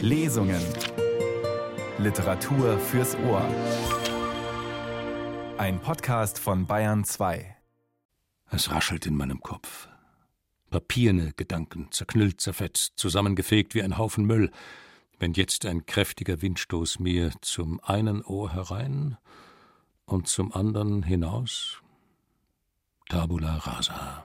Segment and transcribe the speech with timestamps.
[0.00, 0.62] Lesungen.
[1.98, 3.46] Literatur fürs Ohr.
[5.58, 7.56] Ein Podcast von Bayern 2.
[8.50, 9.88] Es raschelt in meinem Kopf.
[10.70, 14.50] Papierne Gedanken, zerknüllt, zerfetzt, zusammengefegt wie ein Haufen Müll,
[15.18, 19.18] wenn jetzt ein kräftiger Windstoß mir zum einen Ohr herein
[20.04, 21.80] und zum anderen hinaus.
[23.08, 24.24] Tabula rasa.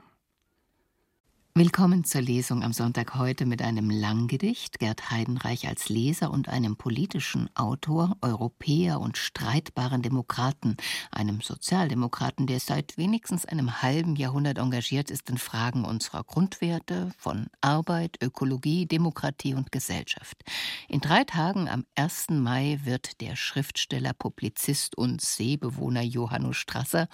[1.58, 6.76] Willkommen zur Lesung am Sonntag heute mit einem Langgedicht, Gerd Heidenreich als Leser und einem
[6.76, 10.78] politischen Autor, Europäer und streitbaren Demokraten,
[11.10, 17.48] einem Sozialdemokraten, der seit wenigstens einem halben Jahrhundert engagiert ist in Fragen unserer Grundwerte von
[17.60, 20.44] Arbeit, Ökologie, Demokratie und Gesellschaft.
[20.88, 22.28] In drei Tagen am 1.
[22.34, 27.08] Mai wird der Schriftsteller, Publizist und Seebewohner Johannes Strasser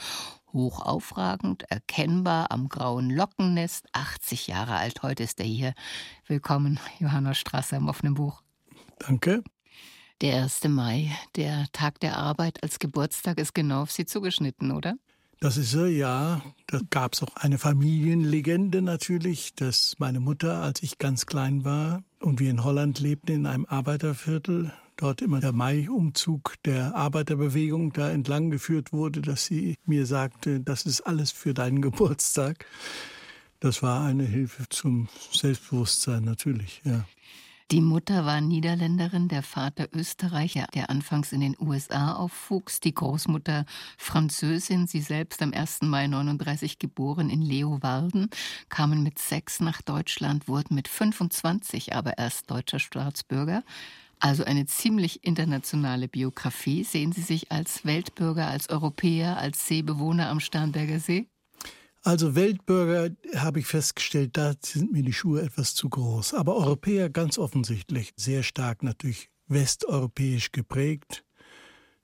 [0.54, 5.74] hochaufragend, erkennbar am grauen Lockennest, 80 Jahre alt, heute ist er hier.
[6.28, 8.42] Willkommen, Johanna Strasser im offenen Buch.
[9.00, 9.44] Danke.
[10.22, 10.64] Der 1.
[10.70, 14.96] Mai, der Tag der Arbeit als Geburtstag, ist genau auf Sie zugeschnitten, oder?
[15.40, 16.42] Das ist er, ja.
[16.68, 22.04] Da gab es auch eine Familienlegende natürlich, dass meine Mutter, als ich ganz klein war
[22.22, 28.10] und wir in Holland lebten, in einem Arbeiterviertel, dort immer der Mai-Umzug der Arbeiterbewegung da
[28.10, 32.66] entlang geführt wurde, dass sie mir sagte, das ist alles für deinen Geburtstag.
[33.60, 37.06] Das war eine Hilfe zum Selbstbewusstsein natürlich, ja.
[37.72, 43.66] Die Mutter war Niederländerin, der Vater Österreicher, der anfangs in den USA aufwuchs, die Großmutter
[43.98, 45.82] Französin, sie selbst am 1.
[45.84, 48.30] Mai 39 geboren in Leeuwarden,
[48.70, 53.64] kamen mit sechs nach Deutschland, wurden mit 25 aber erst deutscher Staatsbürger.
[54.24, 56.86] Also eine ziemlich internationale Biografie.
[56.86, 61.28] Sehen Sie sich als Weltbürger, als Europäer, als Seebewohner am Starnberger See?
[62.04, 66.36] Also Weltbürger habe ich festgestellt, da sind mir die Schuhe etwas zu groß.
[66.36, 71.26] Aber Europäer ganz offensichtlich, sehr stark natürlich westeuropäisch geprägt,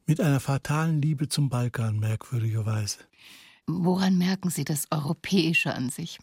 [0.06, 2.98] mit einer fatalen Liebe zum Balkan, merkwürdigerweise.
[3.66, 6.20] Woran merken Sie das Europäische an sich?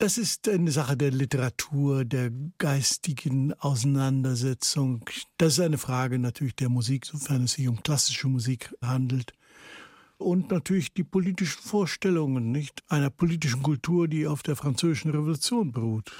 [0.00, 5.04] Das ist eine Sache der Literatur, der geistigen Auseinandersetzung.
[5.38, 9.32] Das ist eine Frage natürlich der Musik, sofern es sich um klassische Musik handelt.
[10.16, 12.84] Und natürlich die politischen Vorstellungen, nicht?
[12.86, 16.12] Einer politischen Kultur, die auf der französischen Revolution beruht.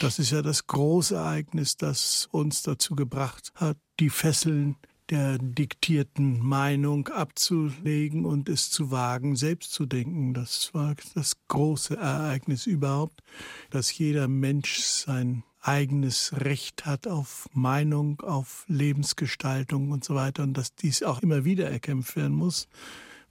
[0.00, 4.74] Das ist ja das große Ereignis, das uns dazu gebracht hat, die Fesseln
[5.10, 10.34] der diktierten Meinung abzulegen und es zu wagen, selbst zu denken.
[10.34, 13.22] Das war das große Ereignis überhaupt,
[13.70, 20.56] dass jeder Mensch sein eigenes Recht hat auf Meinung, auf Lebensgestaltung und so weiter und
[20.56, 22.68] dass dies auch immer wieder erkämpft werden muss,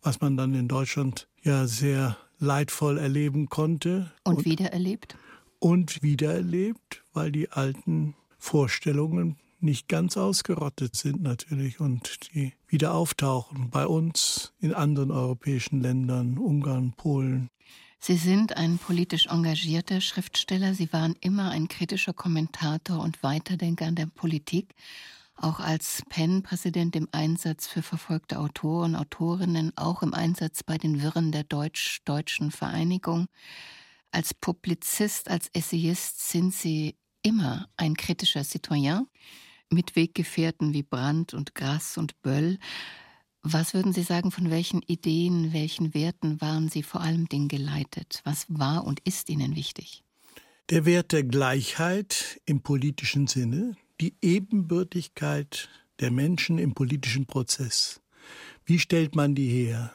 [0.01, 4.11] was man dann in Deutschland ja sehr leidvoll erleben konnte.
[4.23, 5.15] Und, und wiedererlebt?
[5.59, 13.69] Und wiedererlebt, weil die alten Vorstellungen nicht ganz ausgerottet sind natürlich und die wieder auftauchen
[13.69, 17.49] bei uns, in anderen europäischen Ländern, Ungarn, Polen.
[17.99, 20.73] Sie sind ein politisch engagierter Schriftsteller.
[20.73, 24.75] Sie waren immer ein kritischer Kommentator und Weiterdenker an der Politik.
[25.35, 31.31] Auch als PEN-Präsident im Einsatz für verfolgte Autoren, Autorinnen, auch im Einsatz bei den Wirren
[31.31, 33.27] der Deutsch-Deutschen Vereinigung.
[34.11, 39.07] Als Publizist, als Essayist sind Sie immer ein kritischer Citoyen
[39.73, 42.57] mit Weggefährten wie Brandt und Grass und Böll.
[43.41, 48.21] Was würden Sie sagen, von welchen Ideen, welchen Werten waren Sie vor allem Dingen geleitet?
[48.23, 50.03] Was war und ist Ihnen wichtig?
[50.69, 55.69] Der Wert der Gleichheit im politischen Sinne, die Ebenbürtigkeit
[55.99, 58.01] der Menschen im politischen Prozess.
[58.65, 59.93] Wie stellt man die her?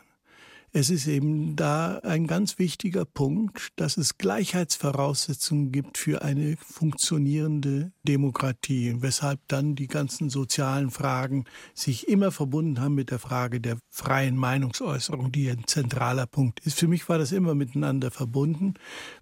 [0.72, 7.92] Es ist eben da ein ganz wichtiger Punkt, dass es Gleichheitsvoraussetzungen gibt für eine funktionierende
[8.06, 13.78] Demokratie, weshalb dann die ganzen sozialen Fragen sich immer verbunden haben mit der Frage der
[13.88, 16.78] freien Meinungsäußerung, die ein zentraler Punkt ist.
[16.78, 18.74] Für mich war das immer miteinander verbunden,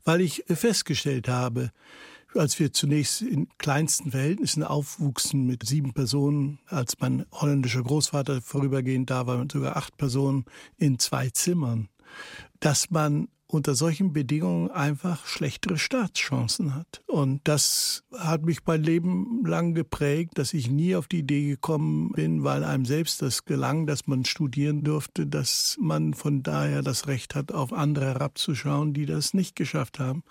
[0.04, 1.70] weil ich festgestellt habe,
[2.34, 9.10] als wir zunächst in kleinsten Verhältnissen aufwuchsen mit sieben Personen, als mein holländischer Großvater vorübergehend
[9.10, 10.44] da war, mit sogar acht Personen
[10.76, 11.88] in zwei Zimmern,
[12.60, 17.02] dass man unter solchen Bedingungen einfach schlechtere Staatschancen hat.
[17.06, 22.10] Und das hat mich mein Leben lang geprägt, dass ich nie auf die Idee gekommen
[22.12, 27.06] bin, weil einem selbst das gelang, dass man studieren durfte, dass man von daher das
[27.06, 30.24] Recht hat, auf andere herabzuschauen, die das nicht geschafft haben,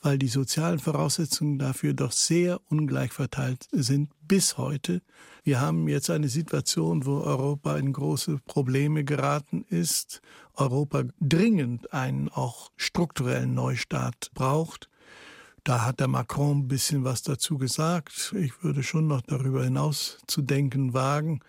[0.00, 5.02] weil die sozialen Voraussetzungen dafür doch sehr ungleich verteilt sind bis heute.
[5.42, 10.22] Wir haben jetzt eine Situation, wo Europa in große Probleme geraten ist,
[10.54, 14.88] Europa dringend einen auch strukturellen Neustart braucht.
[15.64, 18.32] Da hat der Macron ein bisschen was dazu gesagt.
[18.38, 21.40] Ich würde schon noch darüber hinaus zu denken wagen.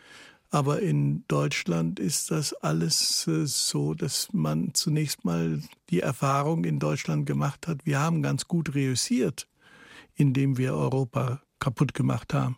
[0.50, 5.62] Aber in Deutschland ist das alles äh, so, dass man zunächst mal
[5.92, 9.48] die Erfahrung in Deutschland gemacht hat, wir haben ganz gut reüssiert,
[10.16, 12.58] indem wir Europa kaputt gemacht haben.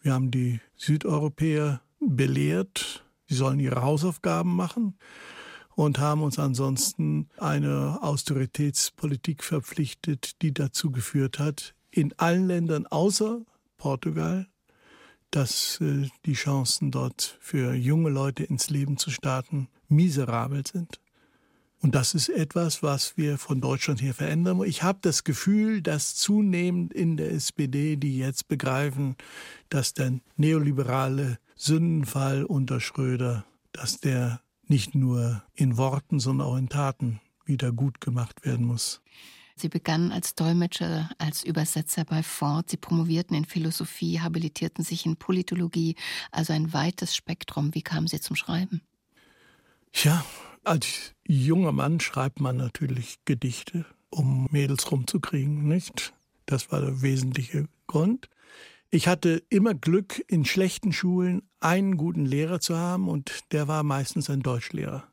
[0.00, 4.96] Wir haben die Südeuropäer belehrt, sie sollen ihre Hausaufgaben machen
[5.74, 13.42] und haben uns ansonsten eine Austeritätspolitik verpflichtet, die dazu geführt hat, in allen Ländern außer
[13.76, 14.48] Portugal
[15.30, 21.00] dass äh, die Chancen dort für junge Leute ins Leben zu starten miserabel sind.
[21.80, 24.62] Und das ist etwas, was wir von Deutschland her verändern.
[24.64, 29.16] Ich habe das Gefühl, dass zunehmend in der SPD, die jetzt begreifen,
[29.68, 36.68] dass der neoliberale Sündenfall unter Schröder, dass der nicht nur in Worten, sondern auch in
[36.68, 39.00] Taten wieder gut gemacht werden muss.
[39.54, 42.70] Sie begannen als Dolmetscher, als Übersetzer bei Ford.
[42.70, 45.96] Sie promovierten in Philosophie, habilitierten sich in Politologie,
[46.30, 47.74] also ein weites Spektrum.
[47.74, 48.82] Wie kamen Sie zum Schreiben?
[49.92, 50.24] Ja,
[50.68, 56.12] als junger Mann schreibt man natürlich Gedichte, um Mädels rumzukriegen, nicht?
[56.44, 58.28] Das war der wesentliche Grund.
[58.90, 63.82] Ich hatte immer Glück, in schlechten Schulen einen guten Lehrer zu haben und der war
[63.82, 65.04] meistens ein Deutschlehrer.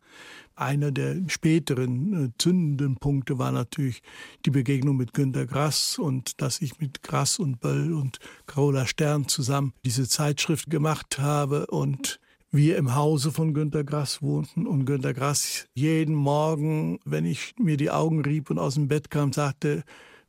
[0.55, 4.01] Einer der späteren äh, zündenden Punkte war natürlich
[4.45, 9.27] die Begegnung mit Günter Grass und dass ich mit Grass und Böll und Carola Stern
[9.27, 12.19] zusammen diese Zeitschrift gemacht habe und
[12.55, 17.77] wir im Hause von Günter Grass wohnten und Günter Grass jeden Morgen, wenn ich mir
[17.77, 19.83] die Augen rieb und aus dem Bett kam, sagte,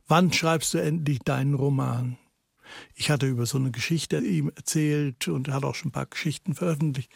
[0.07, 2.17] wann schreibst du endlich deinen Roman?
[2.95, 6.05] Ich hatte über so eine Geschichte ihm erzählt und er hat auch schon ein paar
[6.05, 7.11] Geschichten veröffentlicht.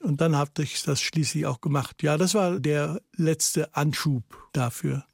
[0.00, 2.02] Und dann habe ich das schließlich auch gemacht.
[2.02, 5.04] Ja, das war der letzte Anschub dafür.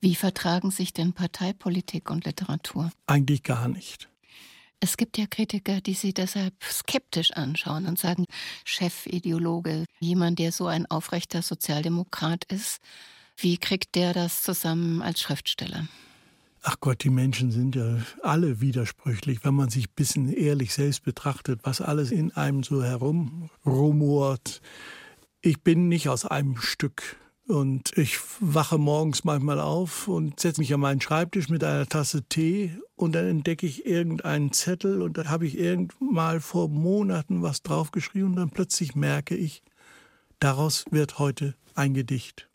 [0.00, 2.90] Wie vertragen sich denn Parteipolitik und Literatur?
[3.06, 4.11] Eigentlich gar nicht.
[4.84, 8.26] Es gibt ja Kritiker, die sie deshalb skeptisch anschauen und sagen,
[8.64, 12.80] Chefideologe, jemand, der so ein aufrechter Sozialdemokrat ist,
[13.36, 15.86] wie kriegt der das zusammen als Schriftsteller?
[16.62, 21.04] Ach Gott, die Menschen sind ja alle widersprüchlich, wenn man sich ein bisschen ehrlich selbst
[21.04, 24.60] betrachtet, was alles in einem so herumrumort.
[25.42, 27.21] Ich bin nicht aus einem Stück.
[27.48, 32.22] Und ich wache morgens manchmal auf und setze mich an meinen Schreibtisch mit einer Tasse
[32.22, 37.62] Tee und dann entdecke ich irgendeinen Zettel und da habe ich irgendwann vor Monaten was
[37.62, 39.62] draufgeschrieben und dann plötzlich merke ich,
[40.38, 42.48] daraus wird heute ein Gedicht.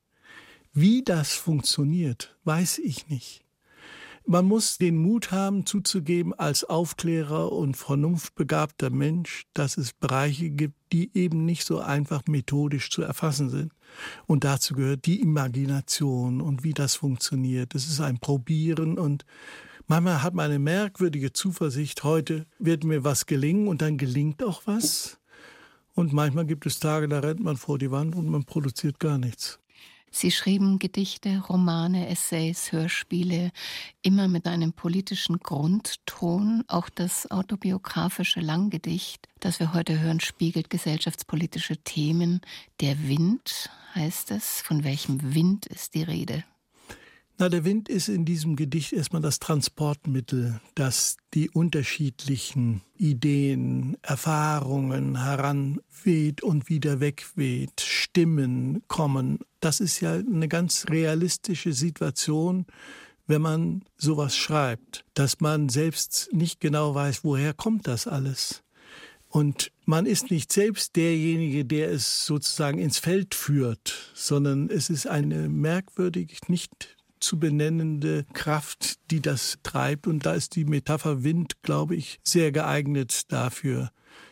[0.74, 3.47] Wie das funktioniert, weiß ich nicht.
[4.30, 10.76] Man muss den Mut haben, zuzugeben, als Aufklärer und vernunftbegabter Mensch, dass es Bereiche gibt,
[10.92, 13.72] die eben nicht so einfach methodisch zu erfassen sind.
[14.26, 17.74] Und dazu gehört die Imagination und wie das funktioniert.
[17.74, 19.24] Es ist ein Probieren und
[19.88, 24.64] manchmal hat man eine merkwürdige Zuversicht, heute wird mir was gelingen und dann gelingt auch
[24.66, 25.22] was.
[25.94, 29.18] Und manchmal gibt es Tage, da rennt man vor die Wand und man produziert gar
[29.18, 29.62] nichts.
[30.12, 33.52] Sie schrieben Gedichte, Romane, Essays, Hörspiele,
[34.02, 36.64] immer mit einem politischen Grundton.
[36.68, 42.42] Auch das autobiografische Langgedicht, das wir heute hören, spiegelt gesellschaftspolitische Themen.
[42.82, 44.62] Der Wind heißt es.
[44.62, 46.44] Von welchem Wind ist die Rede?
[47.40, 55.22] Na, der Wind ist in diesem Gedicht erstmal das Transportmittel, das die unterschiedlichen Ideen, Erfahrungen
[55.24, 59.38] heranweht und wieder wegweht, Stimmen kommen.
[59.60, 62.66] Das ist ja eine ganz realistische Situation,
[63.28, 68.64] wenn man sowas schreibt, dass man selbst nicht genau weiß, woher kommt das alles.
[69.30, 75.06] Und man ist nicht selbst derjenige, der es sozusagen ins Feld führt, sondern es ist
[75.06, 80.08] eine merkwürdig, nicht zu benennende Kraft, die das treibt.
[80.08, 83.92] Und da ist die Metapher Wind, glaube ich, sehr geeignet dafür.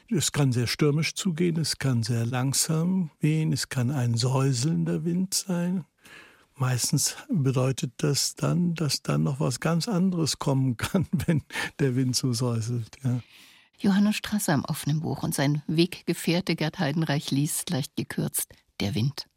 [0.09, 5.33] Es kann sehr stürmisch zugehen, es kann sehr langsam wehen, es kann ein säuselnder Wind
[5.33, 5.85] sein.
[6.57, 11.41] Meistens bedeutet das dann, dass dann noch was ganz anderes kommen kann, wenn
[11.79, 12.97] der Wind so säuselt.
[13.03, 13.19] Ja.
[13.79, 19.27] Johannes Strasser im offenen Buch und sein Weggefährte Gerd Heidenreich liest leicht gekürzt Der Wind.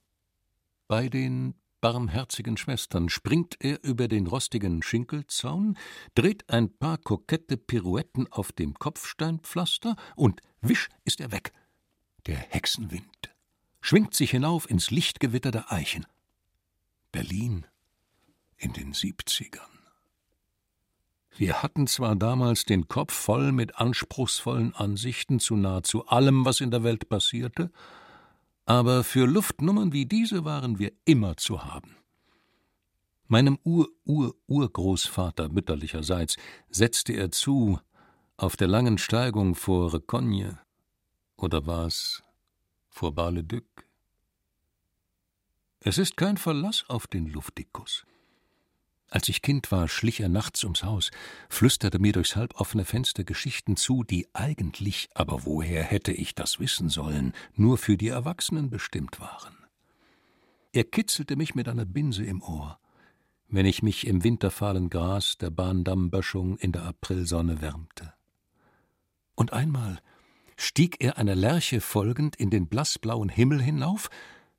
[0.87, 5.77] Bei den barmherzigen Schwestern springt er über den rostigen Schinkelzaun,
[6.15, 11.53] dreht ein paar kokette Pirouetten auf dem Kopfsteinpflaster und wisch ist er weg.
[12.27, 13.35] Der Hexenwind
[13.81, 16.07] schwingt sich hinauf ins Lichtgewitter der Eichen.
[17.13, 17.67] Berlin
[18.57, 19.63] in den Siebzigern.
[21.37, 26.73] Wir hatten zwar damals den Kopf voll mit anspruchsvollen Ansichten zu nahezu allem, was in
[26.73, 27.71] der Welt passierte,
[28.69, 31.97] aber für Luftnummern wie diese waren wir immer zu haben.
[33.27, 36.37] Meinem Ur-Ur-Urgroßvater mütterlicherseits
[36.69, 37.81] setzte er zu
[38.37, 40.61] auf der langen Steigung vor Recogne,
[41.39, 42.23] oder war es
[42.91, 43.65] vor Bar-le-Duc?
[45.81, 48.05] Es ist kein Verlass auf den Luftikus.
[49.11, 51.11] Als ich Kind war, schlich er nachts ums Haus,
[51.49, 56.89] flüsterte mir durchs halboffene Fenster Geschichten zu, die eigentlich, aber woher hätte ich das wissen
[56.91, 59.57] sollen, nur für die Erwachsenen bestimmt waren.
[60.73, 62.79] Er kitzelte mich mit einer Binse im Ohr
[63.49, 68.13] wenn ich mich im winterfahlen Gras der Bahndammböschung in der Aprilsonne wärmte.
[69.35, 70.01] Und einmal
[70.57, 74.11] stieg er einer Lerche folgend in den blassblauen Himmel hinauf,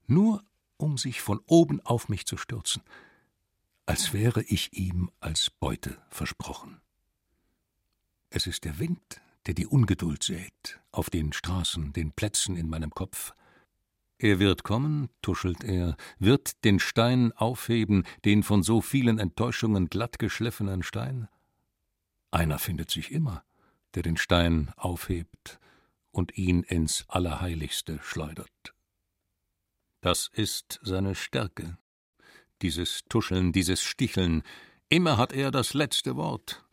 [0.07, 0.43] nur
[0.77, 2.81] um sich von oben auf mich zu stürzen,
[3.89, 6.79] als wäre ich ihm als Beute versprochen.
[8.29, 12.91] Es ist der Wind, der die Ungeduld sät, auf den Straßen, den Plätzen in meinem
[12.91, 13.33] Kopf,
[14.19, 20.83] er wird kommen, tuschelt er, wird den Stein aufheben, den von so vielen Enttäuschungen glattgeschliffenen
[20.83, 21.27] Stein?
[22.29, 23.43] Einer findet sich immer,
[23.95, 25.59] der den Stein aufhebt
[26.11, 28.75] und ihn ins Allerheiligste schleudert.
[30.01, 31.79] Das ist seine Stärke,
[32.61, 34.43] dieses Tuscheln, dieses Sticheln.
[34.89, 36.63] Immer hat er das letzte Wort,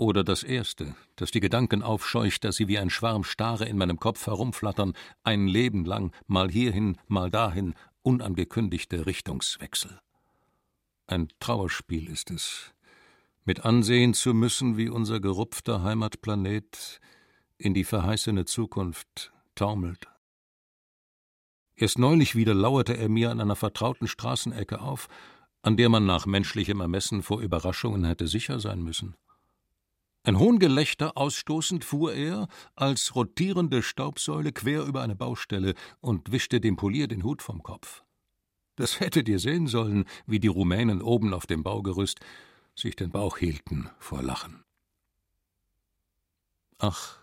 [0.00, 4.00] oder das erste, das die Gedanken aufscheucht, dass sie wie ein Schwarm Stare in meinem
[4.00, 4.94] Kopf herumflattern,
[5.24, 10.00] ein Leben lang, mal hierhin, mal dahin, unangekündigte Richtungswechsel.
[11.06, 12.72] Ein Trauerspiel ist es,
[13.44, 16.98] mit ansehen zu müssen, wie unser gerupfter Heimatplanet
[17.58, 20.08] in die verheißene Zukunft taumelt.
[21.80, 25.08] Erst neulich wieder lauerte er mir an einer vertrauten Straßenecke auf,
[25.62, 29.16] an der man nach menschlichem Ermessen vor Überraschungen hätte sicher sein müssen.
[30.22, 36.76] Ein Hohngelächter ausstoßend fuhr er als rotierende Staubsäule quer über eine Baustelle und wischte dem
[36.76, 38.04] Polier den Hut vom Kopf.
[38.76, 42.20] Das hättet ihr sehen sollen, wie die Rumänen oben auf dem Baugerüst
[42.74, 44.64] sich den Bauch hielten vor Lachen.
[46.76, 47.20] Ach,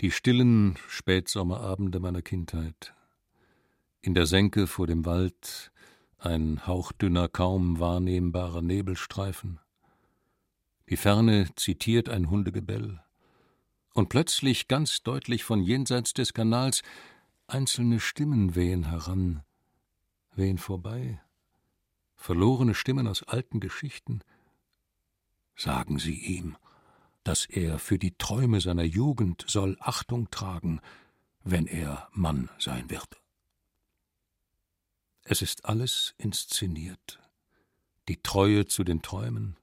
[0.00, 2.94] die stillen Spätsommerabende meiner Kindheit.
[4.04, 5.72] In der Senke vor dem Wald
[6.18, 9.60] ein hauchdünner, kaum wahrnehmbarer Nebelstreifen,
[10.90, 13.00] die Ferne zitiert ein Hundegebell.
[13.94, 16.82] Und plötzlich, ganz deutlich von jenseits des Kanals,
[17.46, 19.42] einzelne Stimmen wehen heran,
[20.34, 21.18] wehen vorbei.
[22.14, 24.20] Verlorene Stimmen aus alten Geschichten.
[25.56, 26.58] Sagen Sie ihm,
[27.22, 30.82] dass er für die Träume seiner Jugend soll Achtung tragen,
[31.42, 33.23] wenn er Mann sein wird.
[35.24, 37.18] Es ist alles inszeniert.
[38.08, 39.56] Die Treue zu den Träumen,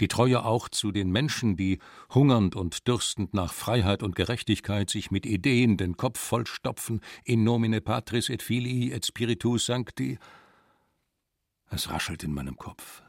[0.00, 1.78] die Treue auch zu den Menschen, die
[2.12, 7.80] hungernd und dürstend nach Freiheit und Gerechtigkeit sich mit Ideen den Kopf vollstopfen, in nomine
[7.80, 10.18] Patris et Filii et Spiritus Sancti.
[11.70, 13.02] Es raschelt in meinem Kopf.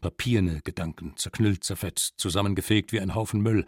[0.00, 3.66] Papierne Gedanken, zerknüllt, zerfetzt, zusammengefegt wie ein Haufen Müll,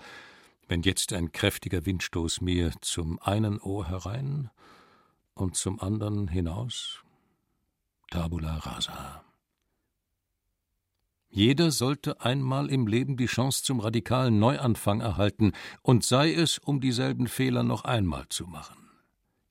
[0.68, 4.50] wenn jetzt ein kräftiger Windstoß mir zum einen Ohr herein
[5.34, 7.02] und zum anderen hinaus.
[8.10, 9.24] Tabula rasa.
[11.28, 15.52] Jeder sollte einmal im Leben die Chance zum radikalen Neuanfang erhalten,
[15.82, 18.90] und sei es, um dieselben Fehler noch einmal zu machen.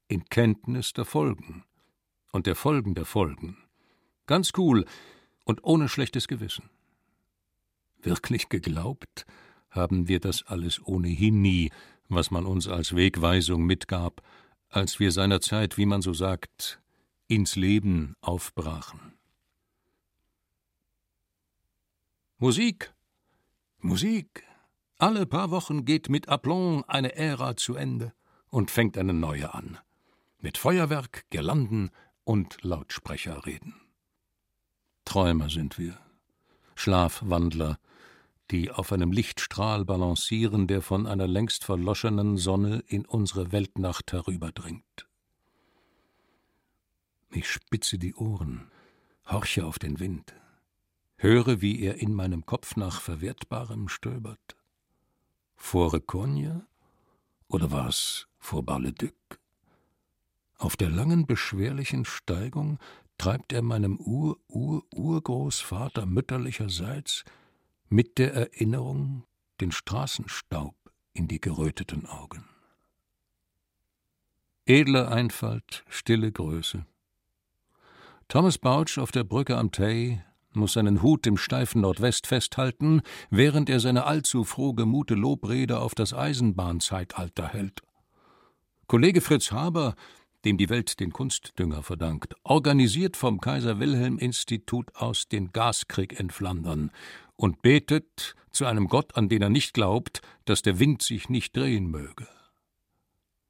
[0.09, 1.63] In Kenntnis der Folgen
[2.33, 3.57] und der Folgen der Folgen.
[4.27, 4.85] Ganz cool
[5.45, 6.69] und ohne schlechtes Gewissen.
[8.01, 9.25] Wirklich geglaubt
[9.69, 11.71] haben wir das alles ohnehin nie,
[12.09, 14.21] was man uns als Wegweisung mitgab,
[14.69, 16.81] als wir seinerzeit, wie man so sagt,
[17.29, 19.13] ins Leben aufbrachen.
[22.39, 22.91] Musik.
[23.77, 24.43] Musik.
[24.97, 28.13] Alle paar Wochen geht mit Aplomb eine Ära zu Ende
[28.49, 29.77] und fängt eine neue an.
[30.39, 31.91] Mit Feuerwerk, Girlanden
[32.23, 33.75] und Lautsprecherreden.
[35.05, 35.99] Träumer sind wir.
[36.73, 37.77] Schlafwandler,
[38.49, 45.08] die auf einem Lichtstrahl balancieren, der von einer längst verloschenen Sonne in unsere Weltnacht herüberdringt.
[47.31, 48.69] Ich spitze die Ohren,
[49.25, 50.33] horche auf den Wind
[51.19, 54.55] höre, wie er in meinem Kopf nach Verwertbarem stöbert.
[55.55, 56.67] Vor Recogne
[57.47, 59.13] oder war es vor Bar-le-Duc?
[60.57, 62.79] Auf der langen, beschwerlichen Steigung
[63.17, 67.25] treibt er meinem Ur-Ur-Urgroßvater mütterlicherseits
[67.89, 69.25] mit der Erinnerung
[69.59, 70.75] den Straßenstaub
[71.13, 72.45] in die geröteten Augen.
[74.65, 76.85] Edle Einfalt, stille Größe.
[78.29, 80.21] Thomas Bouch auf der Brücke am Tay
[80.53, 86.13] muss seinen Hut im steifen Nordwest festhalten, während er seine allzu frohgemute Lobrede auf das
[86.13, 87.81] Eisenbahnzeitalter hält.
[88.85, 89.95] Kollege Fritz Haber,
[90.45, 96.29] dem die Welt den Kunstdünger verdankt, organisiert vom Kaiser Wilhelm Institut aus den Gaskrieg in
[96.29, 96.91] Flandern
[97.35, 101.57] und betet zu einem Gott, an den er nicht glaubt, dass der Wind sich nicht
[101.57, 102.27] drehen möge.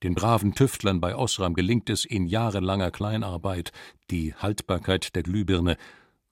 [0.04, 3.74] Den braven Tüftlern bei Osram gelingt es in jahrelanger Kleinarbeit,
[4.10, 5.78] die Haltbarkeit der Glühbirne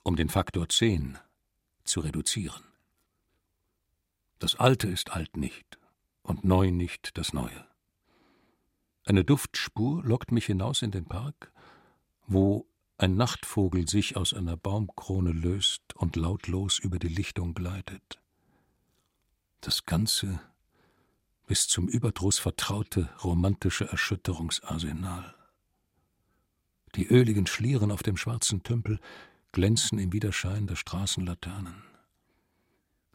[0.03, 1.17] um den Faktor 10
[1.83, 2.63] zu reduzieren.
[4.39, 5.77] Das Alte ist alt nicht
[6.21, 7.65] und neu nicht das Neue.
[9.03, 11.51] Eine Duftspur lockt mich hinaus in den Park,
[12.25, 18.19] wo ein Nachtvogel sich aus einer Baumkrone löst und lautlos über die Lichtung gleitet.
[19.62, 20.39] Das Ganze
[21.48, 25.34] bis zum Überdruss vertraute romantische Erschütterungsarsenal.
[26.96, 29.00] Die öligen Schlieren auf dem schwarzen Tümpel
[29.54, 31.84] glänzen im Widerschein der Straßenlaternen.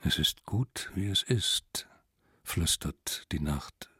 [0.01, 1.87] Es ist gut, wie es ist,
[2.43, 3.91] flüstert die Nacht.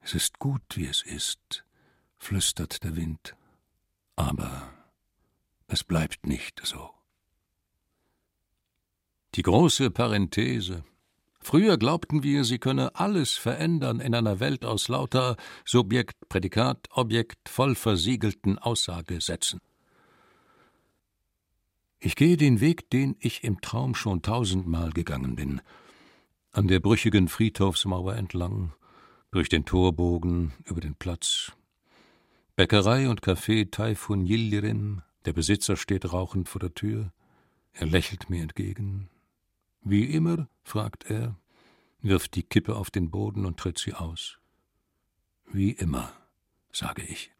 [0.00, 1.64] Es ist gut, wie es ist,
[2.18, 3.34] flüstert der Wind.
[4.14, 4.72] Aber
[5.66, 6.90] es bleibt nicht so.
[9.34, 10.84] Die große Parenthese.
[11.42, 17.48] Früher glaubten wir, sie könne alles verändern in einer Welt aus lauter Subjekt, Prädikat, Objekt
[17.48, 19.60] voll versiegelten Aussagesätzen.
[21.98, 25.60] Ich gehe den Weg, den ich im Traum schon tausendmal gegangen bin.
[26.52, 28.72] An der brüchigen Friedhofsmauer entlang,
[29.30, 31.52] durch den Torbogen, über den Platz.
[32.56, 37.12] Bäckerei und Café Taifun Yildirim, der Besitzer steht rauchend vor der Tür.
[37.72, 39.08] Er lächelt mir entgegen.
[39.82, 41.36] Wie immer, fragt er,
[42.00, 44.38] wirft die Kippe auf den Boden und tritt sie aus.
[45.52, 46.12] Wie immer,
[46.72, 47.32] sage ich.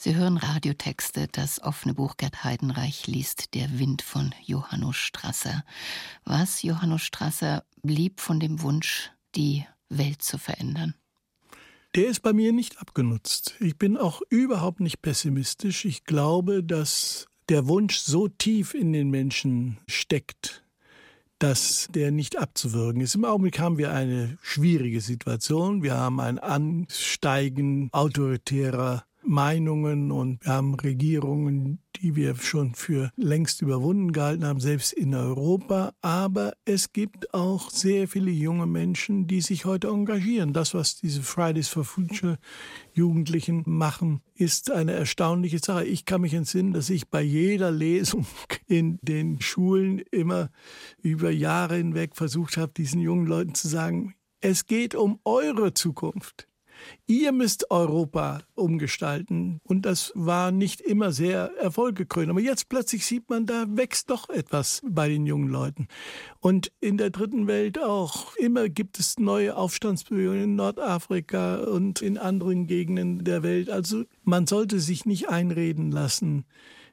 [0.00, 1.26] Sie hören Radiotexte.
[1.26, 5.64] Das offene Buch Gerd Heidenreich liest Der Wind von Johannes Strasser.
[6.24, 10.94] Was, Johannes Strasser, blieb von dem Wunsch, die Welt zu verändern?
[11.96, 13.56] Der ist bei mir nicht abgenutzt.
[13.58, 15.84] Ich bin auch überhaupt nicht pessimistisch.
[15.84, 20.64] Ich glaube, dass der Wunsch so tief in den Menschen steckt,
[21.38, 23.14] dass der nicht abzuwürgen ist.
[23.14, 25.82] Im Augenblick haben wir eine schwierige Situation.
[25.82, 33.60] Wir haben ein Ansteigen autoritärer Meinungen und wir haben Regierungen, die wir schon für längst
[33.60, 35.92] überwunden gehalten haben, selbst in Europa.
[36.00, 40.54] Aber es gibt auch sehr viele junge Menschen, die sich heute engagieren.
[40.54, 42.38] Das, was diese Fridays for Future
[42.94, 45.84] Jugendlichen machen, ist eine erstaunliche Sache.
[45.84, 48.26] Ich kann mich entsinnen, dass ich bei jeder Lesung
[48.66, 50.50] in den Schulen immer
[51.02, 56.48] über Jahre hinweg versucht habe, diesen jungen Leuten zu sagen, es geht um eure Zukunft.
[57.06, 59.60] Ihr müsst Europa umgestalten.
[59.64, 62.30] Und das war nicht immer sehr erfolgekrönt.
[62.30, 65.88] Aber jetzt plötzlich sieht man, da wächst doch etwas bei den jungen Leuten.
[66.40, 68.36] Und in der dritten Welt auch.
[68.36, 73.70] Immer gibt es neue Aufstandsbewegungen in Nordafrika und in anderen Gegenden der Welt.
[73.70, 76.44] Also man sollte sich nicht einreden lassen,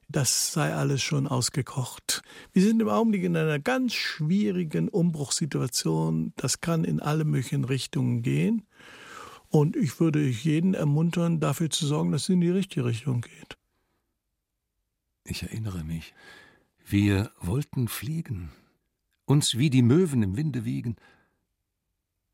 [0.08, 2.22] das sei alles schon ausgekocht.
[2.54, 6.34] Wir sind im Augenblick in einer ganz schwierigen Umbruchssituation.
[6.36, 8.68] Das kann in alle möglichen Richtungen gehen.
[9.50, 13.58] Und ich würde jeden ermuntern, dafür zu sorgen, dass es in die richtige Richtung geht.
[15.24, 16.14] Ich erinnere mich.
[16.86, 18.52] Wir wollten fliegen,
[19.26, 20.98] uns wie die Möwen im Winde wiegen.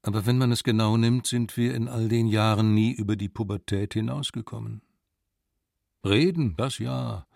[0.02, 3.30] Aber wenn man es genau nimmt, sind wir in all den Jahren nie über die
[3.30, 4.82] Pubertät hinausgekommen.
[6.04, 7.28] Reden, das ja.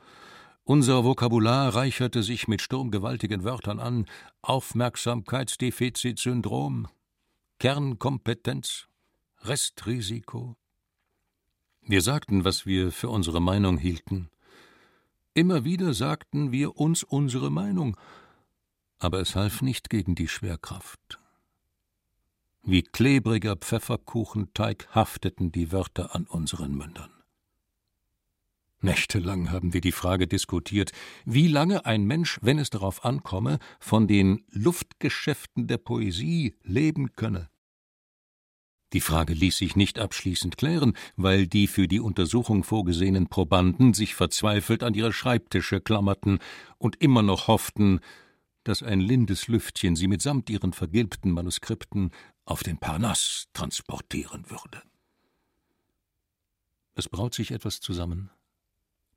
[0.64, 4.08] Unser Vokabular reicherte sich mit sturmgewaltigen Wörtern an.
[4.42, 6.88] Aufmerksamkeitsdefizitsyndrom,
[7.60, 8.88] Kernkompetenz,
[9.48, 10.56] Restrisiko.
[11.82, 14.30] Wir sagten, was wir für unsere Meinung hielten.
[15.36, 17.96] Immer wieder sagten wir uns unsere Meinung,
[18.98, 21.20] aber es half nicht gegen die Schwerkraft.
[22.64, 27.12] Wie klebriger Pfefferkuchenteig hafteten die Wörter an unseren Mündern.
[28.82, 30.92] Nächtelang haben wir die Frage diskutiert,
[31.26, 37.50] wie lange ein Mensch, wenn es darauf ankomme, von den Luftgeschäften der Poesie leben könne.
[38.96, 44.16] Die Frage ließ sich nicht abschließend klären, weil die für die Untersuchung vorgesehenen Probanden sich
[44.16, 46.40] verzweifelt an ihre Schreibtische klammerten
[46.78, 48.00] und immer noch hofften,
[48.64, 52.12] dass ein lindes Lüftchen sie mitsamt ihren vergilbten Manuskripten
[52.46, 54.82] auf den Parnass transportieren würde.
[56.94, 58.30] Es braut sich etwas zusammen.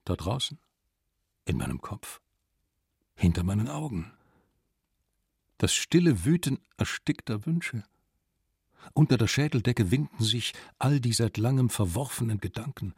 [0.04, 0.58] Da draußen,
[1.44, 2.20] in meinem Kopf,
[3.14, 4.10] hinter meinen Augen.
[5.56, 7.84] Das stille Wüten erstickter Wünsche
[8.94, 12.94] unter der Schädeldecke winden sich all die seit langem verworfenen Gedanken.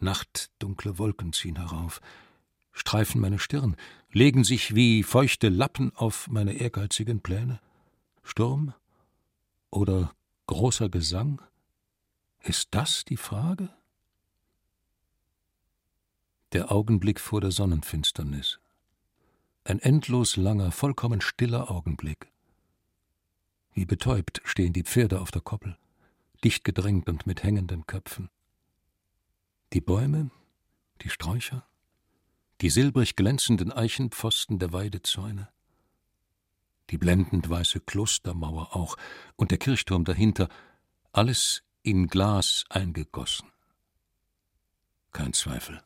[0.00, 2.00] Nachtdunkle Wolken ziehen herauf,
[2.72, 3.76] streifen meine Stirn,
[4.10, 7.60] legen sich wie feuchte Lappen auf meine ehrgeizigen Pläne.
[8.22, 8.74] Sturm
[9.70, 10.12] oder
[10.46, 11.42] großer Gesang?
[12.40, 13.70] Ist das die Frage?
[16.52, 18.58] Der Augenblick vor der Sonnenfinsternis.
[19.64, 22.32] Ein endlos langer, vollkommen stiller Augenblick.
[23.78, 25.78] Wie betäubt stehen die Pferde auf der Koppel,
[26.42, 28.28] dicht gedrängt und mit hängenden Köpfen.
[29.72, 30.32] Die Bäume,
[31.02, 31.64] die Sträucher,
[32.60, 35.48] die silbrig glänzenden Eichenpfosten der Weidezäune,
[36.90, 38.96] die blendend weiße Klostermauer auch
[39.36, 40.48] und der Kirchturm dahinter,
[41.12, 43.48] alles in Glas eingegossen.
[45.12, 45.84] Kein Zweifel.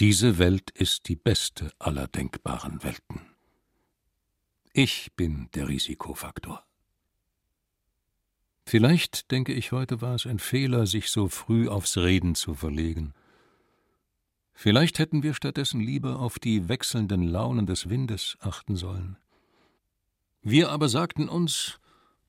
[0.00, 3.20] Diese Welt ist die beste aller denkbaren Welten.
[4.72, 6.66] Ich bin der Risikofaktor.
[8.68, 13.14] Vielleicht, denke ich heute, war es ein Fehler, sich so früh aufs Reden zu verlegen.
[14.54, 19.18] Vielleicht hätten wir stattdessen lieber auf die wechselnden Launen des Windes achten sollen.
[20.42, 21.78] Wir aber sagten uns,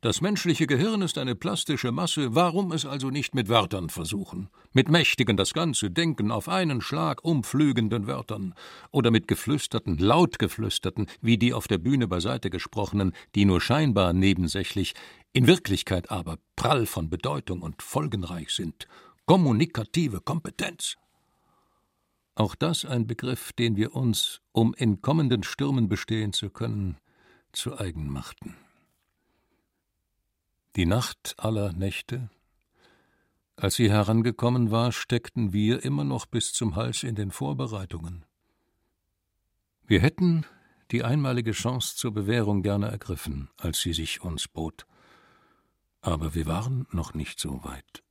[0.02, 4.50] das menschliche Gehirn ist eine plastische Masse, warum es also nicht mit Wörtern versuchen?
[4.72, 8.54] Mit mächtigen das ganze Denken auf einen Schlag umflügenden Wörtern
[8.92, 14.14] oder mit geflüsterten, laut geflüsterten, wie die auf der Bühne beiseite gesprochenen, die nur scheinbar
[14.14, 14.94] nebensächlich,
[15.34, 18.88] in Wirklichkeit aber prall von Bedeutung und folgenreich sind.
[19.26, 20.96] Kommunikative Kompetenz.
[22.36, 26.98] Auch das ein Begriff, den wir uns, um in kommenden Stürmen bestehen zu können,
[27.52, 28.56] zu eigen machten.
[30.78, 32.30] Die Nacht aller Nächte.
[33.56, 38.26] Als sie herangekommen war, steckten wir immer noch bis zum Hals in den Vorbereitungen.
[39.88, 40.46] Wir hätten
[40.92, 44.86] die einmalige Chance zur Bewährung gerne ergriffen, als sie sich uns bot.
[46.02, 48.04] Aber wir waren noch nicht so weit.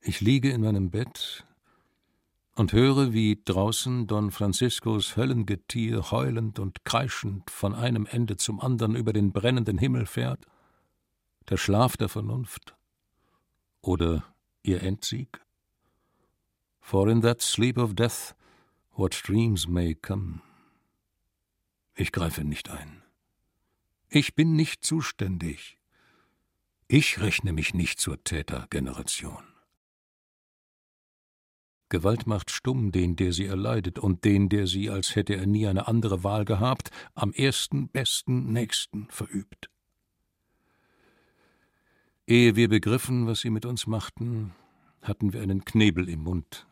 [0.00, 1.44] Ich liege in meinem Bett
[2.54, 8.96] und höre, wie draußen Don Franciscos Höllengetier heulend und kreischend von einem Ende zum anderen
[8.96, 10.46] über den brennenden Himmel fährt
[11.50, 12.76] der Schlaf der Vernunft
[13.82, 14.24] oder
[14.62, 15.40] ihr Endsieg?
[16.80, 18.34] For in that sleep of death
[18.92, 20.40] what dreams may come.
[21.94, 23.02] Ich greife nicht ein.
[24.08, 25.78] Ich bin nicht zuständig.
[26.88, 29.44] Ich rechne mich nicht zur Tätergeneration.
[31.88, 35.66] Gewalt macht stumm den, der sie erleidet, und den, der sie, als hätte er nie
[35.66, 39.68] eine andere Wahl gehabt, am ersten, besten, nächsten verübt.
[42.30, 44.54] Ehe wir begriffen, was sie mit uns machten,
[45.02, 46.64] hatten wir einen Knebel im Mund.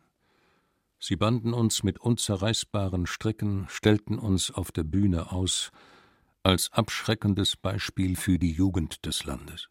[0.99, 5.71] Sie banden uns mit unzerreißbaren Stricken, stellten uns auf der Bühne aus,
[6.43, 9.67] als abschreckendes Beispiel für die Jugend des Landes.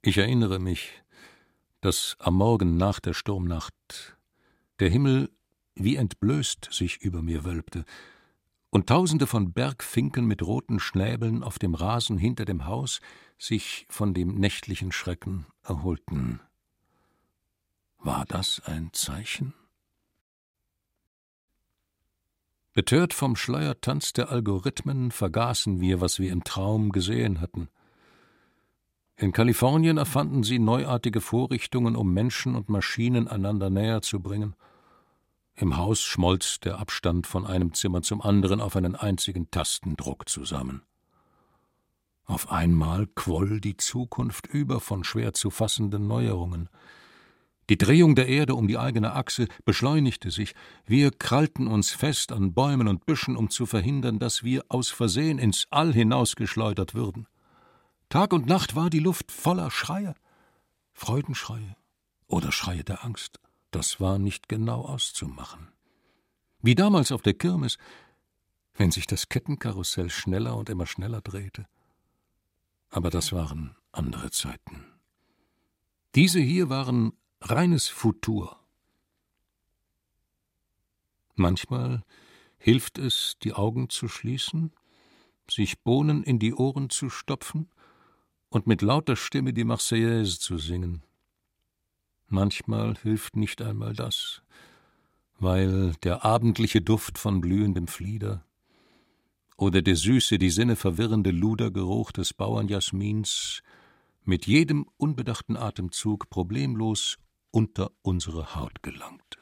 [0.00, 1.02] Ich erinnere mich,
[1.82, 4.16] dass am Morgen nach der Sturmnacht
[4.78, 5.30] der Himmel
[5.74, 7.84] wie entblößt sich über mir wölbte,
[8.70, 13.00] und tausende von Bergfinken mit roten Schnäbeln auf dem Rasen hinter dem Haus
[13.36, 16.40] sich von dem nächtlichen Schrecken erholten.
[17.98, 19.54] War das ein Zeichen?
[22.72, 27.68] Betört vom Schleiertanz der Algorithmen vergaßen wir, was wir im Traum gesehen hatten.
[29.16, 34.54] In Kalifornien erfanden sie neuartige Vorrichtungen, um Menschen und Maschinen einander näher zu bringen–
[35.54, 40.82] im Haus schmolz der Abstand von einem Zimmer zum anderen auf einen einzigen Tastendruck zusammen.
[42.24, 46.68] Auf einmal quoll die Zukunft über von schwer zu fassenden Neuerungen.
[47.68, 50.54] Die Drehung der Erde um die eigene Achse beschleunigte sich.
[50.86, 55.38] Wir krallten uns fest an Bäumen und Büschen, um zu verhindern, dass wir aus Versehen
[55.38, 57.26] ins All hinausgeschleudert würden.
[58.08, 60.14] Tag und Nacht war die Luft voller Schreie.
[60.92, 61.76] Freudenschreie
[62.26, 65.68] oder Schreie der Angst das war nicht genau auszumachen.
[66.62, 67.78] Wie damals auf der Kirmes,
[68.74, 71.66] wenn sich das Kettenkarussell schneller und immer schneller drehte.
[72.90, 74.84] Aber das waren andere Zeiten.
[76.14, 78.58] Diese hier waren reines Futur.
[81.36, 82.04] Manchmal
[82.58, 84.72] hilft es, die Augen zu schließen,
[85.48, 87.70] sich Bohnen in die Ohren zu stopfen
[88.50, 91.02] und mit lauter Stimme die Marseillaise zu singen.
[92.32, 94.42] Manchmal hilft nicht einmal das,
[95.40, 98.44] weil der abendliche Duft von blühendem Flieder
[99.56, 103.62] oder der süße, die Sinne verwirrende Ludergeruch des Bauernjasmins
[104.22, 107.18] mit jedem unbedachten Atemzug problemlos
[107.50, 109.38] unter unsere Haut gelangt.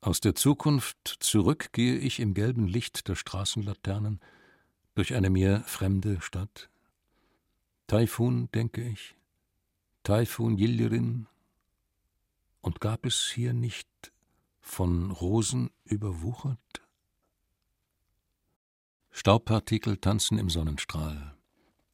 [0.00, 4.18] Aus der Zukunft zurück gehe ich im gelben Licht der Straßenlaternen
[4.96, 6.68] durch eine mir fremde Stadt.
[7.86, 9.14] Taifun, denke ich,
[10.02, 11.28] Taifun Yildirim,
[12.64, 13.88] und gab es hier nicht
[14.62, 16.58] von Rosen überwuchert?
[19.10, 21.36] Staubpartikel tanzen im Sonnenstrahl.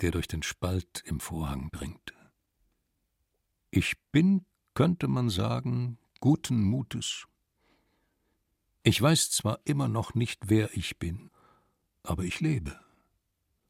[0.00, 2.14] der durch den Spalt im Vorhang dringt.
[3.70, 7.26] Ich bin, könnte man sagen, guten Mutes.
[8.82, 11.30] Ich weiß zwar immer noch nicht, wer ich bin,
[12.02, 12.80] aber ich lebe.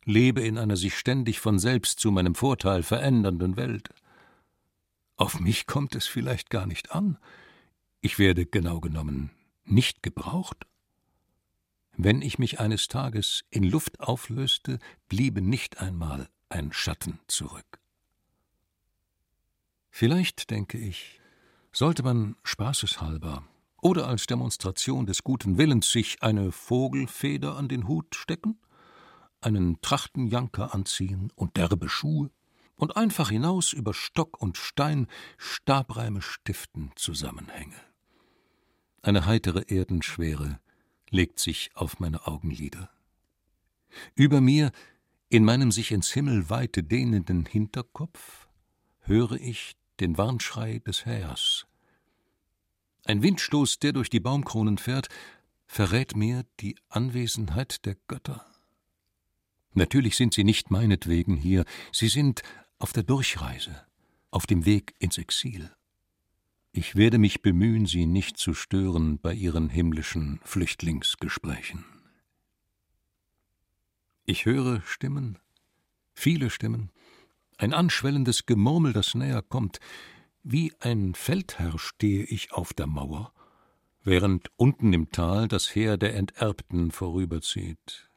[0.05, 3.91] Lebe in einer sich ständig von selbst zu meinem Vorteil verändernden Welt.
[5.21, 7.19] Auf mich kommt es vielleicht gar nicht an.
[8.01, 9.31] Ich werde genau genommen
[9.67, 10.67] nicht gebraucht.
[11.93, 14.79] Wenn ich mich eines Tages in Luft auflöste,
[15.11, 17.81] bliebe nicht einmal ein Schatten zurück.
[19.91, 21.21] Vielleicht, denke ich,
[21.71, 23.45] sollte man spaßeshalber
[23.83, 28.59] oder als Demonstration des guten Willens sich eine Vogelfeder an den Hut stecken,
[29.43, 32.31] einen Trachtenjanker anziehen und derbe Schuhe
[32.81, 37.77] und einfach hinaus über Stock und Stein Stabreime stiften Zusammenhänge.
[39.03, 40.61] Eine heitere Erdenschwere
[41.11, 42.91] legt sich auf meine Augenlider.
[44.15, 44.73] Über mir,
[45.29, 48.49] in meinem sich ins Himmel weite dehnenden Hinterkopf,
[49.01, 51.67] höre ich den Warnschrei des Hähers.
[53.05, 55.09] Ein Windstoß, der durch die Baumkronen fährt,
[55.67, 58.47] verrät mir die Anwesenheit der Götter.
[59.73, 62.43] Natürlich sind sie nicht meinetwegen hier, sie sind
[62.81, 63.87] auf der Durchreise,
[64.31, 65.71] auf dem Weg ins Exil.
[66.73, 71.85] Ich werde mich bemühen, sie nicht zu stören bei ihren himmlischen Flüchtlingsgesprächen.
[74.25, 75.39] Ich höre Stimmen,
[76.15, 76.91] viele Stimmen,
[77.59, 79.79] ein anschwellendes Gemurmel, das näher kommt.
[80.43, 83.35] Wie ein Feldherr stehe ich auf der Mauer,
[84.03, 88.10] während unten im Tal das Heer der Enterbten vorüberzieht.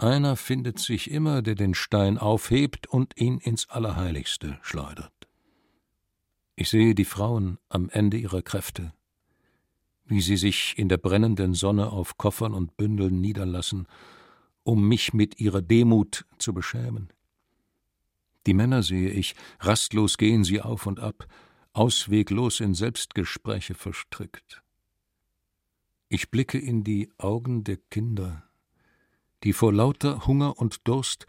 [0.00, 5.12] Einer findet sich immer, der den Stein aufhebt und ihn ins Allerheiligste schleudert.
[6.56, 8.94] Ich sehe die Frauen am Ende ihrer Kräfte,
[10.06, 13.86] wie sie sich in der brennenden Sonne auf Koffern und Bündeln niederlassen,
[14.62, 17.12] um mich mit ihrer Demut zu beschämen.
[18.46, 21.26] Die Männer sehe ich, rastlos gehen sie auf und ab,
[21.74, 24.62] ausweglos in Selbstgespräche verstrickt.
[26.08, 28.49] Ich blicke in die Augen der Kinder,
[29.44, 31.26] die vor lauter Hunger und Durst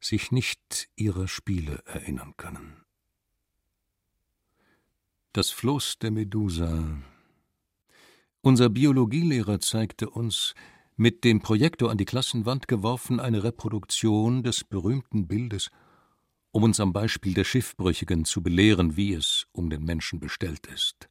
[0.00, 2.84] sich nicht ihrer Spiele erinnern können.
[5.32, 6.98] Das Floß der Medusa.
[8.40, 10.54] Unser Biologielehrer zeigte uns,
[10.96, 15.70] mit dem Projektor an die Klassenwand geworfen, eine Reproduktion des berühmten Bildes
[16.52, 21.08] um uns am Beispiel der Schiffbrüchigen zu belehren, wie es um den Menschen bestellt ist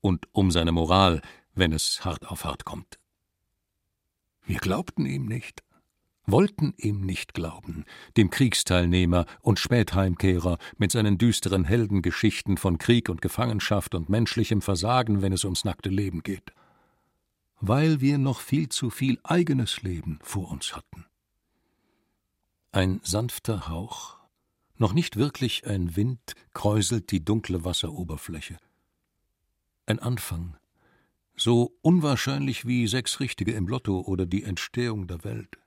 [0.00, 1.20] und um seine Moral,
[1.54, 2.98] wenn es hart auf hart kommt.
[4.44, 5.62] Wir glaubten ihm nicht,
[6.30, 7.84] wollten ihm nicht glauben,
[8.16, 15.22] dem Kriegsteilnehmer und Spätheimkehrer mit seinen düsteren Heldengeschichten von Krieg und Gefangenschaft und menschlichem Versagen,
[15.22, 16.52] wenn es ums nackte Leben geht,
[17.60, 21.06] weil wir noch viel zu viel eigenes Leben vor uns hatten.
[22.72, 24.20] Ein sanfter Hauch
[24.80, 28.56] noch nicht wirklich ein Wind kräuselt die dunkle Wasseroberfläche.
[29.84, 30.56] Ein Anfang,
[31.36, 35.59] so unwahrscheinlich wie sechs Richtige im Lotto oder die Entstehung der Welt.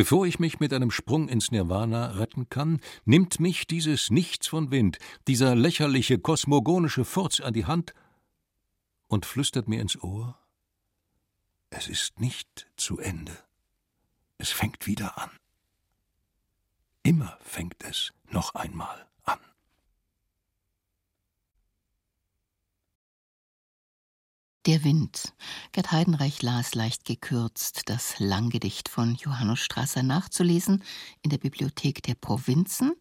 [0.00, 4.70] Bevor ich mich mit einem Sprung ins Nirvana retten kann, nimmt mich dieses Nichts von
[4.70, 4.96] Wind,
[5.28, 7.92] dieser lächerliche kosmogonische Furz an die Hand
[9.08, 10.38] und flüstert mir ins Ohr:
[11.68, 13.36] Es ist nicht zu Ende.
[14.38, 15.30] Es fängt wieder an.
[17.02, 19.09] Immer fängt es noch einmal
[24.70, 25.32] Der Wind.
[25.72, 30.84] Gerd Heidenreich las leicht gekürzt das Langgedicht von Johannes Strasser nachzulesen
[31.22, 32.92] in der Bibliothek der Provinzen,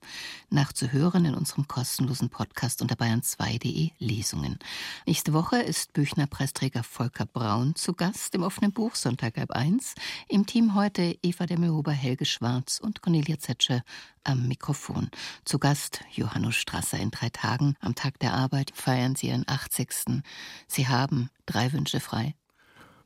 [0.49, 4.57] nachzuhören in unserem kostenlosen Podcast unter bayern2.de Lesungen.
[5.05, 9.93] Nächste Woche ist Büchner-Preisträger Volker Braun zu Gast im offenen Buch Sonntag ab 1.
[10.27, 13.83] Im Team heute Eva Demmehuber, Helge Schwarz und Cornelia Zetsche
[14.23, 15.09] am Mikrofon.
[15.45, 17.75] Zu Gast Johannes Strasser in drei Tagen.
[17.79, 20.23] Am Tag der Arbeit feiern Sie Ihren 80.
[20.67, 22.35] Sie haben drei Wünsche frei.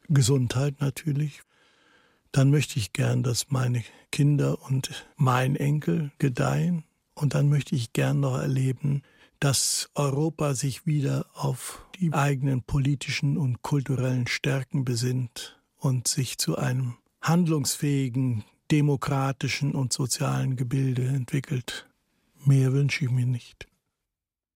[0.10, 1.42] Gesundheit natürlich.
[2.32, 6.84] Dann möchte ich gern, dass meine Kinder und mein Enkel gedeihen.
[7.14, 9.04] Und dann möchte ich gern noch erleben,
[9.40, 16.58] dass Europa sich wieder auf die eigenen politischen und kulturellen Stärken besinnt und sich zu
[16.58, 21.88] einem handlungsfähigen demokratischen und sozialen Gebilde entwickelt.
[22.44, 23.68] Mehr wünsche ich mir nicht.